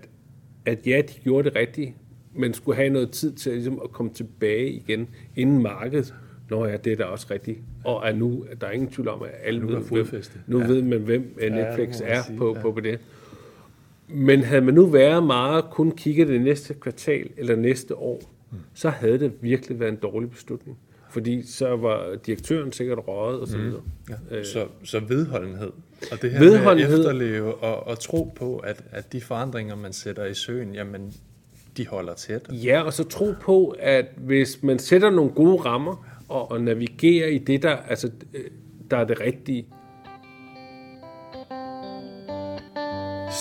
at 0.66 0.88
ja, 0.88 1.02
de 1.02 1.14
gjorde 1.24 1.50
det 1.50 1.58
rigtigt, 1.58 1.94
men 2.34 2.54
skulle 2.54 2.76
have 2.76 2.90
noget 2.90 3.12
tid 3.12 3.34
til 3.34 3.52
ligesom, 3.54 3.80
at 3.84 3.92
komme 3.92 4.12
tilbage 4.14 4.70
igen, 4.70 5.10
inden 5.36 5.62
markedet 5.62 6.14
Nå 6.50 6.66
ja, 6.66 6.78
det 6.78 6.92
er 6.94 6.98
da 6.98 7.04
også 7.04 7.28
rigtigt. 7.32 7.60
Og 7.84 8.10
at 8.10 8.18
nu, 8.18 8.46
der 8.62 8.68
er 8.68 8.72
ingen 8.72 8.90
tvivl 8.90 9.08
om, 9.08 9.22
at 9.22 9.30
alle 9.44 9.60
Nu 9.60 9.68
er 9.68 9.80
ved, 9.80 10.04
hvem, 10.04 10.22
nu 10.48 10.60
Ja. 10.60 10.68
ved 10.68 10.82
man, 10.82 11.00
hvem 11.00 11.38
Ja, 11.42 11.50
Netflix 11.50 12.02
man 12.02 12.10
er 12.10 12.22
sige, 12.24 12.38
på, 12.38 12.56
ja. 12.56 12.62
på, 12.62 12.72
på 12.72 12.80
det. 12.80 13.00
Men 14.08 14.44
havde 14.44 14.62
man 14.62 14.74
nu 14.74 14.86
været 14.86 15.24
meget 15.24 15.66
kun 15.72 15.92
kigget 15.92 16.28
det 16.28 16.42
næste 16.42 16.74
kvartal 16.74 17.30
eller 17.38 17.56
næste 17.56 17.96
år. 17.96 18.22
Så 18.74 18.90
havde 18.90 19.20
det 19.20 19.32
virkelig 19.42 19.80
været 19.80 19.92
en 19.92 19.96
dårlig 20.02 20.30
beslutning. 20.32 20.78
Fordi 21.10 21.44
så 21.48 21.76
var 21.76 22.16
direktøren 22.26 22.72
sikkert 22.72 22.98
røget 23.08 23.40
og 23.40 23.48
så 23.48 23.58
Mm. 23.58 23.64
videre. 23.64 23.82
Ja. 24.32 24.44
Så, 24.44 24.68
så 24.84 25.00
vedholdenhed. 25.08 25.72
Og 26.12 26.22
det 26.22 26.32
her 26.32 26.40
Vedholdenhed. 26.40 26.98
med 26.98 27.06
at 27.06 27.12
efterleve 27.12 27.56
og, 27.56 27.88
og 27.88 28.00
tro 28.00 28.34
på, 28.36 28.58
at, 28.58 28.84
at 28.92 29.14
de 29.14 29.22
forandringer, 29.22 29.76
man 29.76 29.94
sætter 29.94 30.26
i 30.26 30.34
søen, 30.34 30.74
jamen, 30.76 31.14
de 31.78 31.88
holder 31.88 32.14
tæt. 32.14 32.50
Ja, 32.52 32.82
og 32.82 32.94
så 32.94 33.04
tro 33.04 33.34
på, 33.42 33.76
at 33.80 34.06
hvis 34.18 34.64
man 34.64 34.80
sætter 34.80 35.10
nogle 35.10 35.32
gode 35.32 35.58
rammer 35.62 36.06
og, 36.30 36.52
og 36.52 36.62
navigerer 36.62 37.28
i 37.28 37.38
det, 37.38 37.64
der, 37.64 37.76
altså, 37.76 38.12
øh, 38.34 38.44
der 38.92 38.98
er 38.98 39.04
det 39.06 39.20
rigtige, 39.20 39.66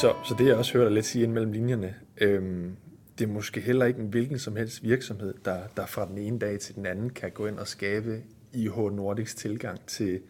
Så, 0.00 0.12
så 0.24 0.34
det 0.38 0.46
jeg 0.46 0.56
også 0.56 0.72
hører 0.72 0.84
dig 0.84 0.94
lidt 0.94 1.06
sige 1.06 1.24
ind 1.24 1.32
mellem 1.32 1.52
linjerne, 1.52 1.94
øhm, 2.20 2.70
det 3.18 3.24
er 3.24 3.32
måske 3.32 3.60
heller 3.60 3.86
ikke 3.86 4.00
en 4.00 4.08
hvilken 4.08 4.38
som 4.38 4.56
helst 4.56 4.82
virksomhed, 4.82 5.34
der, 5.44 5.66
der 5.76 5.86
fra 5.86 6.08
den 6.08 6.18
ene 6.18 6.38
dag 6.38 6.60
til 6.60 6.74
den 6.74 6.86
anden 6.86 7.10
kan 7.10 7.30
gå 7.30 7.46
ind 7.46 7.58
og 7.58 7.68
skabe 7.68 8.22
IH 8.52 8.76
Nordics 8.76 9.34
tilgang 9.34 9.86
til 9.86 10.20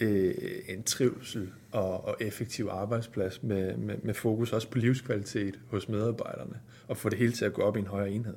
øh, 0.00 0.34
en 0.68 0.82
trivsel 0.82 1.52
og, 1.72 2.04
og 2.04 2.16
effektiv 2.20 2.68
arbejdsplads 2.70 3.42
med, 3.42 3.76
med, 3.76 3.96
med 4.02 4.14
fokus 4.14 4.52
også 4.52 4.70
på 4.70 4.78
livskvalitet 4.78 5.60
hos 5.68 5.88
medarbejderne 5.88 6.60
og 6.88 6.96
få 6.96 7.08
det 7.08 7.18
hele 7.18 7.32
til 7.32 7.44
at 7.44 7.52
gå 7.52 7.62
op 7.62 7.76
i 7.76 7.80
en 7.80 7.86
højere 7.86 8.10
enhed. 8.10 8.36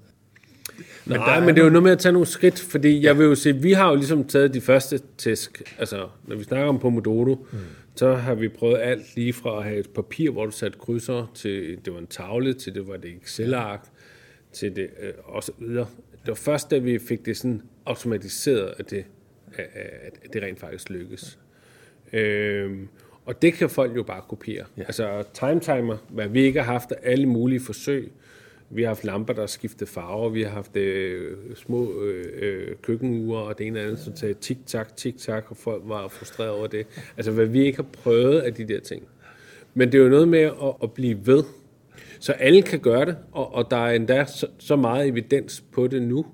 Men, 1.05 1.19
der 1.19 1.25
Nej, 1.25 1.37
er 1.37 1.39
men 1.39 1.55
det 1.55 1.61
er 1.61 1.63
jo 1.63 1.69
noget 1.69 1.83
med 1.83 1.91
at 1.91 1.99
tage 1.99 2.13
nogle 2.13 2.25
skridt, 2.25 2.59
fordi 2.59 3.03
jeg 3.03 3.17
vil 3.17 3.25
jo 3.25 3.35
se, 3.35 3.53
vi 3.53 3.71
har 3.71 3.89
jo 3.89 3.95
ligesom 3.95 4.23
taget 4.23 4.53
de 4.53 4.61
første 4.61 4.99
tæsk, 5.17 5.61
altså 5.79 6.07
når 6.27 6.35
vi 6.35 6.43
snakker 6.43 6.67
om 6.67 6.79
Pomodoro, 6.79 7.47
mm. 7.51 7.57
så 7.95 8.13
har 8.13 8.35
vi 8.35 8.47
prøvet 8.47 8.79
alt 8.81 9.15
lige 9.15 9.33
fra 9.33 9.57
at 9.57 9.63
have 9.63 9.79
et 9.79 9.89
papir, 9.89 10.31
hvor 10.31 10.45
du 10.45 10.51
satte 10.51 10.79
krydser, 10.79 11.31
til 11.35 11.77
det 11.85 11.93
var 11.93 11.99
en 11.99 12.07
tavle, 12.07 12.53
til 12.53 12.75
det 12.75 12.87
var 12.87 12.95
et 12.95 13.05
Excel-ark, 13.05 13.87
til 14.53 14.75
det 14.75 14.89
øh, 15.01 15.13
og 15.23 15.43
så 15.43 15.51
videre. 15.59 15.87
Det 16.11 16.27
var 16.27 16.35
først, 16.35 16.71
da 16.71 16.77
vi 16.77 16.99
fik 16.99 17.25
det 17.25 17.37
sådan 17.37 17.61
automatiseret, 17.85 18.73
at 18.77 18.89
det, 18.89 19.05
at, 19.57 20.33
det 20.33 20.43
rent 20.43 20.59
faktisk 20.59 20.89
lykkes. 20.89 21.39
Øhm, 22.13 22.87
og 23.25 23.41
det 23.41 23.53
kan 23.53 23.69
folk 23.69 23.95
jo 23.95 24.03
bare 24.03 24.21
kopiere. 24.29 24.65
Ja. 24.77 24.83
Altså 24.83 25.23
time 25.33 25.59
timer, 25.59 25.97
hvad 26.09 26.27
vi 26.27 26.41
ikke 26.41 26.61
har 26.61 26.71
haft 26.71 26.91
af 26.91 27.11
alle 27.11 27.25
mulige 27.25 27.59
forsøg. 27.59 28.11
Vi 28.75 28.81
har 28.81 28.87
haft 28.87 29.03
lamper, 29.03 29.33
der 29.33 29.41
har 29.41 29.47
skiftet 29.47 29.87
farver. 29.87 30.29
Vi 30.29 30.43
har 30.43 30.49
haft 30.49 30.75
øh, 30.75 31.37
små 31.55 32.01
øh, 32.01 32.25
øh, 32.41 32.75
køkkenure 32.81 33.43
og 33.43 33.57
det 33.57 33.67
ene 33.67 33.79
og 33.79 33.85
andet, 33.85 33.99
som 33.99 34.15
sagde 34.15 34.33
tik-tak, 34.33 34.95
tik-tak, 34.95 35.45
og 35.49 35.57
folk 35.57 35.83
var 35.85 36.07
frustreret 36.07 36.49
over 36.49 36.67
det. 36.67 36.87
Altså 37.17 37.31
hvad 37.31 37.45
vi 37.45 37.65
ikke 37.65 37.75
har 37.75 37.87
prøvet 38.03 38.39
af 38.39 38.53
de 38.53 38.67
der 38.67 38.79
ting. 38.79 39.03
Men 39.73 39.91
det 39.91 39.97
er 39.99 40.03
jo 40.03 40.09
noget 40.09 40.27
med 40.27 40.39
at, 40.39 40.73
at 40.83 40.91
blive 40.91 41.27
ved. 41.27 41.43
Så 42.19 42.31
alle 42.31 42.61
kan 42.61 42.79
gøre 42.79 43.05
det, 43.05 43.17
og, 43.31 43.53
og 43.53 43.71
der 43.71 43.77
er 43.77 43.91
endda 43.91 44.25
så, 44.25 44.47
så 44.59 44.75
meget 44.75 45.07
evidens 45.07 45.63
på 45.71 45.87
det 45.87 46.01
nu. 46.01 46.25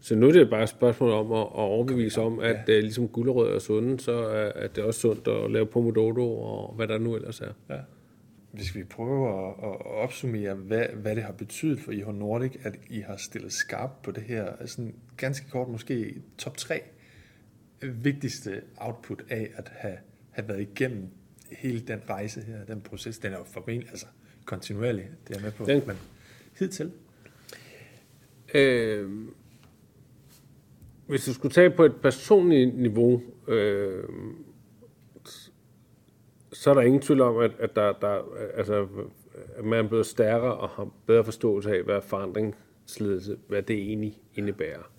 Så 0.00 0.14
nu 0.14 0.28
er 0.28 0.32
det 0.32 0.50
bare 0.50 0.62
et 0.62 0.68
spørgsmål 0.68 1.10
om 1.10 1.32
at, 1.32 1.38
at 1.38 1.46
overbevise 1.54 2.20
om, 2.20 2.40
at 2.40 2.56
ja. 2.68 2.80
ligesom 2.80 3.08
gulerødder 3.08 3.54
er 3.54 3.58
sunde, 3.58 4.00
så 4.00 4.12
er, 4.12 4.52
at 4.52 4.76
det 4.76 4.82
er 4.82 4.86
også 4.86 5.00
sundt 5.00 5.28
at 5.28 5.50
lave 5.50 5.66
pomodoro 5.66 6.42
og 6.42 6.74
hvad 6.76 6.88
der 6.88 6.98
nu 6.98 7.16
ellers 7.16 7.40
er. 7.40 7.52
Ja. 7.70 7.76
Hvis 8.52 8.74
vi 8.74 8.84
prøver 8.84 9.48
at, 9.48 9.54
at 9.70 9.86
opsummere, 9.86 10.54
hvad, 10.54 10.86
hvad 10.86 11.16
det 11.16 11.22
har 11.24 11.32
betydet 11.32 11.80
for 11.80 11.92
IH 11.92 12.08
Nordic, 12.18 12.52
at 12.62 12.76
I 12.90 13.00
har 13.00 13.16
stillet 13.16 13.52
skarpt 13.52 14.02
på 14.02 14.10
det 14.10 14.22
her, 14.22 14.44
altså 14.56 14.90
ganske 15.16 15.50
kort 15.50 15.68
måske 15.68 16.14
top 16.38 16.56
3 16.56 16.82
vigtigste 17.82 18.62
output 18.76 19.22
af 19.30 19.50
at 19.56 19.68
have, 19.74 19.96
have 20.30 20.48
været 20.48 20.60
igennem 20.60 21.08
hele 21.52 21.80
den 21.80 22.00
rejse 22.10 22.40
her, 22.42 22.64
den 22.64 22.80
proces, 22.80 23.18
den 23.18 23.32
er 23.32 23.38
jo 23.38 23.44
formentlig, 23.44 23.88
altså 23.90 24.06
kontinuerlig, 24.44 25.10
det 25.28 25.36
er 25.36 25.40
med 25.40 25.52
på, 25.52 25.64
Den- 25.64 25.82
men 25.86 25.96
hidtil. 26.58 26.92
Øh, 28.54 29.10
hvis 31.06 31.24
du 31.24 31.32
skulle 31.34 31.52
tage 31.52 31.70
på 31.70 31.84
et 31.84 31.96
personligt 32.02 32.78
niveau, 32.78 33.22
øh, 33.48 34.04
så 36.60 36.70
er 36.70 36.74
der 36.74 36.80
ingen 36.80 37.00
tvivl 37.00 37.20
om, 37.20 37.38
at, 37.38 37.50
at 37.58 37.76
der, 37.76 37.92
der, 37.92 38.22
altså, 38.54 38.86
at 39.56 39.64
man 39.64 39.84
er 39.84 39.88
blevet 39.88 40.06
stærkere 40.06 40.54
og 40.56 40.68
har 40.68 40.88
bedre 41.06 41.24
forståelse 41.24 41.76
af, 41.76 41.82
hvad 41.82 42.00
forandringsledelse, 42.02 43.36
hvad 43.48 43.62
det 43.62 43.76
egentlig 43.76 44.20
indebærer. 44.34 44.92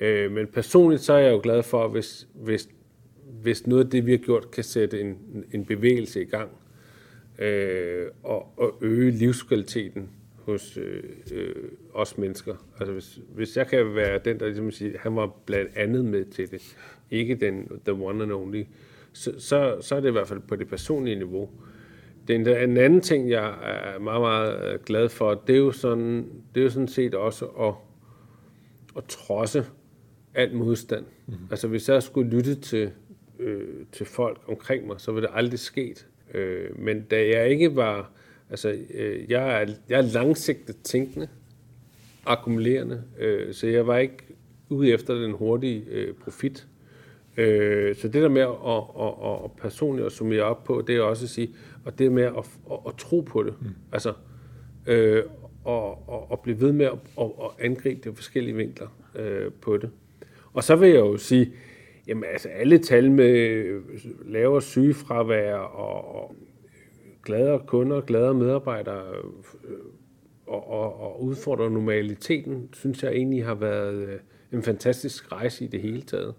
Øh, 0.00 0.32
men 0.32 0.46
personligt 0.46 1.02
så 1.02 1.12
er 1.12 1.18
jeg 1.18 1.32
jo 1.32 1.40
glad 1.42 1.62
for, 1.62 1.88
hvis, 1.88 2.28
hvis, 2.34 2.68
hvis 3.42 3.66
noget 3.66 3.84
af 3.84 3.90
det, 3.90 4.06
vi 4.06 4.10
har 4.10 4.18
gjort, 4.18 4.50
kan 4.50 4.64
sætte 4.64 5.00
en, 5.00 5.18
en 5.52 5.64
bevægelse 5.64 6.22
i 6.22 6.24
gang 6.24 6.50
øh, 7.38 8.06
og, 8.22 8.52
og 8.56 8.78
øge 8.80 9.10
livskvaliteten 9.10 10.10
hos 10.36 10.76
øh, 10.76 11.02
øh, 11.32 11.54
os 11.92 12.18
mennesker. 12.18 12.66
Altså 12.80 12.92
hvis, 12.92 13.20
hvis 13.34 13.56
jeg 13.56 13.66
kan 13.66 13.94
være 13.94 14.20
den, 14.24 14.40
der 14.40 14.46
ligesom 14.46 14.70
siger, 14.70 14.98
han 14.98 15.16
var 15.16 15.34
blandt 15.46 15.76
andet 15.76 16.04
med 16.04 16.24
til 16.24 16.50
det, 16.50 16.76
ikke 17.10 17.34
den 17.34 17.68
the 17.84 17.92
one 17.92 18.22
and 18.22 18.32
only, 18.32 18.64
så, 19.12 19.32
så, 19.38 19.76
så 19.80 19.94
er 19.96 20.00
det 20.00 20.08
i 20.08 20.12
hvert 20.12 20.28
fald 20.28 20.40
på 20.40 20.56
det 20.56 20.68
personlige 20.68 21.16
niveau. 21.16 21.50
Den, 22.28 22.40
en 22.48 22.76
anden 22.76 23.00
ting, 23.00 23.30
jeg 23.30 23.54
er 23.62 23.98
meget, 23.98 24.20
meget 24.20 24.72
øh, 24.72 24.80
glad 24.80 25.08
for, 25.08 25.34
det 25.46 25.54
er 25.54 25.58
jo 25.58 25.72
sådan, 25.72 26.28
det 26.54 26.60
er 26.60 26.64
jo 26.64 26.70
sådan 26.70 26.88
set 26.88 27.14
også 27.14 27.44
at, 27.46 27.74
at 28.96 29.04
trodse 29.04 29.64
al 30.34 30.54
modstand. 30.54 31.04
Mm-hmm. 31.26 31.46
Altså 31.50 31.68
hvis 31.68 31.88
jeg 31.88 32.02
skulle 32.02 32.30
lytte 32.30 32.54
til, 32.54 32.90
øh, 33.38 33.64
til 33.92 34.06
folk 34.06 34.40
omkring 34.48 34.86
mig, 34.86 35.00
så 35.00 35.12
ville 35.12 35.28
det 35.28 35.34
aldrig 35.36 35.58
sket. 35.58 36.06
Øh, 36.34 36.78
men 36.78 37.02
da 37.02 37.26
jeg 37.26 37.50
ikke 37.50 37.76
var, 37.76 38.10
altså 38.50 38.76
øh, 38.94 39.30
jeg, 39.30 39.62
er, 39.62 39.66
jeg 39.88 39.98
er 39.98 40.12
langsigtet 40.12 40.76
tænkende, 40.82 41.28
akkumulerende, 42.26 43.02
øh, 43.18 43.54
så 43.54 43.66
jeg 43.66 43.86
var 43.86 43.98
ikke 43.98 44.16
ude 44.68 44.90
efter 44.90 45.14
den 45.14 45.32
hurtige 45.32 45.84
øh, 45.90 46.14
profit. 46.14 46.66
Øh, 47.36 47.96
så 47.96 48.08
det 48.08 48.22
der 48.22 48.28
med 48.28 48.42
at, 48.42 48.48
at, 48.48 49.30
at, 49.30 49.44
at 49.44 49.50
personligt 49.52 50.06
at 50.06 50.12
summere 50.12 50.42
op 50.42 50.64
på, 50.64 50.84
det 50.86 50.96
er 50.96 51.00
også 51.00 51.24
at 51.24 51.30
sige, 51.30 51.54
og 51.84 51.98
det 51.98 52.12
med 52.12 52.22
at, 52.22 52.32
at, 52.70 52.78
at 52.86 52.94
tro 52.98 53.20
på 53.20 53.42
det. 53.42 53.54
Mm. 53.60 53.68
Altså, 53.92 54.12
øh, 54.86 55.22
og, 55.64 56.08
og, 56.08 56.30
og 56.30 56.40
blive 56.40 56.60
ved 56.60 56.72
med 56.72 56.86
at, 56.86 56.98
at, 57.20 57.24
at 57.24 57.50
angribe 57.58 58.10
de 58.10 58.16
forskellige 58.16 58.56
vinkler 58.56 58.88
øh, 59.14 59.52
på 59.60 59.76
det. 59.76 59.90
Og 60.52 60.64
så 60.64 60.76
vil 60.76 60.88
jeg 60.88 61.00
jo 61.00 61.16
sige, 61.16 61.52
jamen 62.06 62.24
altså 62.32 62.48
alle 62.48 62.78
tal 62.78 63.10
med 63.10 63.64
lavere 64.26 64.62
sygefravær 64.62 65.54
og, 65.54 66.14
og 66.14 66.34
gladere 67.24 67.60
kunder, 67.66 68.00
gladere 68.00 68.34
medarbejdere 68.34 69.04
øh, 69.64 69.78
og, 70.46 70.70
og, 70.70 71.00
og 71.00 71.22
udfordre 71.22 71.70
normaliteten, 71.70 72.68
synes 72.72 73.02
jeg 73.02 73.12
egentlig 73.12 73.44
har 73.44 73.54
været 73.54 73.94
øh, 73.94 74.18
en 74.52 74.62
fantastisk 74.62 75.32
rejse 75.32 75.64
i 75.64 75.68
det 75.68 75.80
hele 75.80 76.02
taget. 76.02 76.34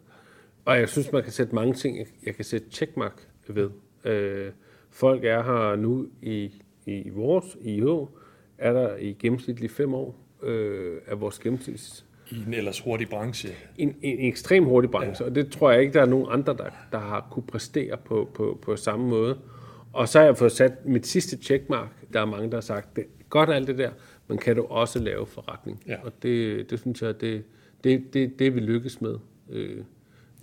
Og 0.66 0.80
jeg 0.80 0.90
synes, 0.90 1.12
man 1.12 1.24
kan 1.24 1.32
sætte 1.32 1.56
mange 1.56 1.74
ting, 1.74 2.08
jeg 2.26 2.36
kan 2.36 2.46
sætte 2.46 2.68
checkmark 2.72 3.28
ved. 3.48 3.70
Øh, 4.06 4.52
folk 4.90 5.24
er 5.24 5.44
her 5.44 5.76
nu 5.76 6.08
i, 6.22 6.52
i 6.86 7.10
vores 7.10 7.58
IH, 7.62 7.86
er 8.58 8.74
der 8.74 8.96
i 8.96 9.14
gennemsnitlig 9.20 9.72
fem 9.72 9.94
år 9.94 10.16
øh, 10.44 10.98
af 11.08 11.22
vores 11.22 11.40
gennemsnits 11.40 12.06
I 12.30 12.44
en 12.48 12.54
ellers 12.54 12.80
hurtig 12.80 13.10
branche. 13.10 13.50
en, 13.78 13.96
en 14.02 14.20
ekstrem 14.20 14.64
hurtig 14.64 14.92
branche, 14.92 15.24
ja. 15.24 15.30
og 15.30 15.36
det 15.36 15.52
tror 15.52 15.72
jeg 15.72 15.82
ikke, 15.82 15.94
der 15.94 16.02
er 16.02 16.06
nogen 16.06 16.28
andre, 16.30 16.54
der, 16.54 16.70
der 16.92 17.00
har 17.00 17.28
kunne 17.32 17.44
præstere 17.44 17.98
på, 17.98 18.30
på, 18.34 18.60
på 18.62 18.76
samme 18.76 19.08
måde. 19.08 19.38
Og 19.94 20.10
så 20.10 20.20
har 20.20 20.26
jeg 20.26 20.38
fået 20.38 20.52
sat 20.52 20.86
mit 20.86 21.08
sidste 21.08 21.38
checkmark. 21.38 21.90
Der 22.14 22.22
er 22.22 22.26
mange, 22.26 22.50
der 22.50 22.56
har 22.56 22.62
sagt, 22.62 22.96
det 22.96 23.04
er 23.04 23.24
godt 23.30 23.50
alt 23.50 23.68
det 23.68 23.78
der, 23.78 23.92
men 24.28 24.38
kan 24.38 24.56
du 24.56 24.64
også 24.64 25.00
lave 25.00 25.26
forretning? 25.26 25.84
Ja. 25.88 25.96
Og 26.04 26.12
det, 26.24 26.70
det 26.70 26.80
synes 26.80 27.02
jeg, 27.02 27.22
det, 27.22 27.44
det, 27.84 28.14
det, 28.14 28.40
det 28.40 28.56
vi 28.56 28.60
lykkes 28.60 29.02
med. 29.02 29.16
Øh, 29.50 29.84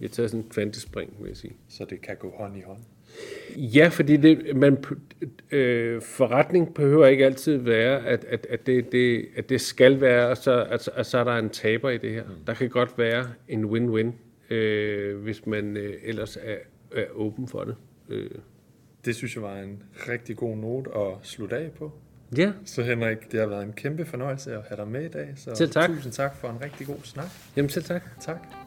vi 0.01 0.07
har 0.07 0.11
taget 0.11 0.31
sådan 0.31 0.45
en 0.45 0.51
kvantespring, 0.51 1.17
vil 1.21 1.29
jeg 1.29 1.37
sige. 1.37 1.53
Så 1.69 1.85
det 1.91 2.01
kan 2.01 2.17
gå 2.17 2.35
hånd 2.39 2.57
i 2.57 2.61
hånd. 2.61 2.79
Ja, 3.57 3.89
fordi 3.89 4.17
det, 4.17 4.57
man, 4.57 4.85
øh, 5.51 6.03
forretning 6.03 6.75
behøver 6.75 7.07
ikke 7.07 7.25
altid 7.25 7.57
være, 7.57 8.07
at, 8.07 8.25
at, 8.25 8.47
at, 8.51 8.67
det, 8.67 8.93
det, 8.93 9.27
at 9.37 9.49
det 9.49 9.61
skal 9.61 10.01
være, 10.01 10.29
og 10.29 10.37
så, 10.37 10.65
at, 10.65 10.89
at 10.95 11.07
så 11.07 11.19
er 11.19 11.25
der 11.25 11.37
en 11.37 11.51
taber 11.51 11.91
i 11.91 11.99
det 11.99 12.11
her. 12.11 12.25
Der 12.47 12.55
kan 12.55 12.69
godt 12.69 12.99
være 12.99 13.29
en 13.49 13.65
win-win, 13.65 14.13
øh, 14.55 15.23
hvis 15.23 15.47
man 15.47 15.77
øh, 15.77 15.95
ellers 16.05 16.37
er, 16.37 16.57
er 16.97 17.05
åben 17.15 17.49
for 17.49 17.65
det. 17.65 17.77
Øh. 18.09 18.31
Det 19.05 19.17
synes 19.17 19.35
jeg 19.35 19.43
var 19.43 19.57
en 19.57 19.83
rigtig 20.09 20.37
god 20.37 20.57
note 20.57 20.91
at 20.97 21.13
slutte 21.23 21.57
af 21.57 21.71
på. 21.79 21.93
Ja, 22.37 22.53
Så 22.65 22.83
Henrik, 22.83 23.33
det 23.33 23.41
har 23.41 23.47
været 23.47 23.63
en 23.65 23.73
kæmpe 23.73 24.05
fornøjelse 24.05 24.55
at 24.55 24.63
have 24.69 24.77
dig 24.77 24.89
med 24.89 25.05
i 25.05 25.09
dag. 25.09 25.33
Så 25.37 25.55
Selv 25.55 25.71
tak. 25.71 25.91
tusind 25.91 26.13
tak 26.13 26.37
for 26.37 26.49
en 26.49 26.61
rigtig 26.65 26.87
god 26.87 26.99
snak. 27.05 27.27
jamen 27.57 27.69
selv 27.69 27.85
tak. 27.85 28.03
Tak. 28.21 28.60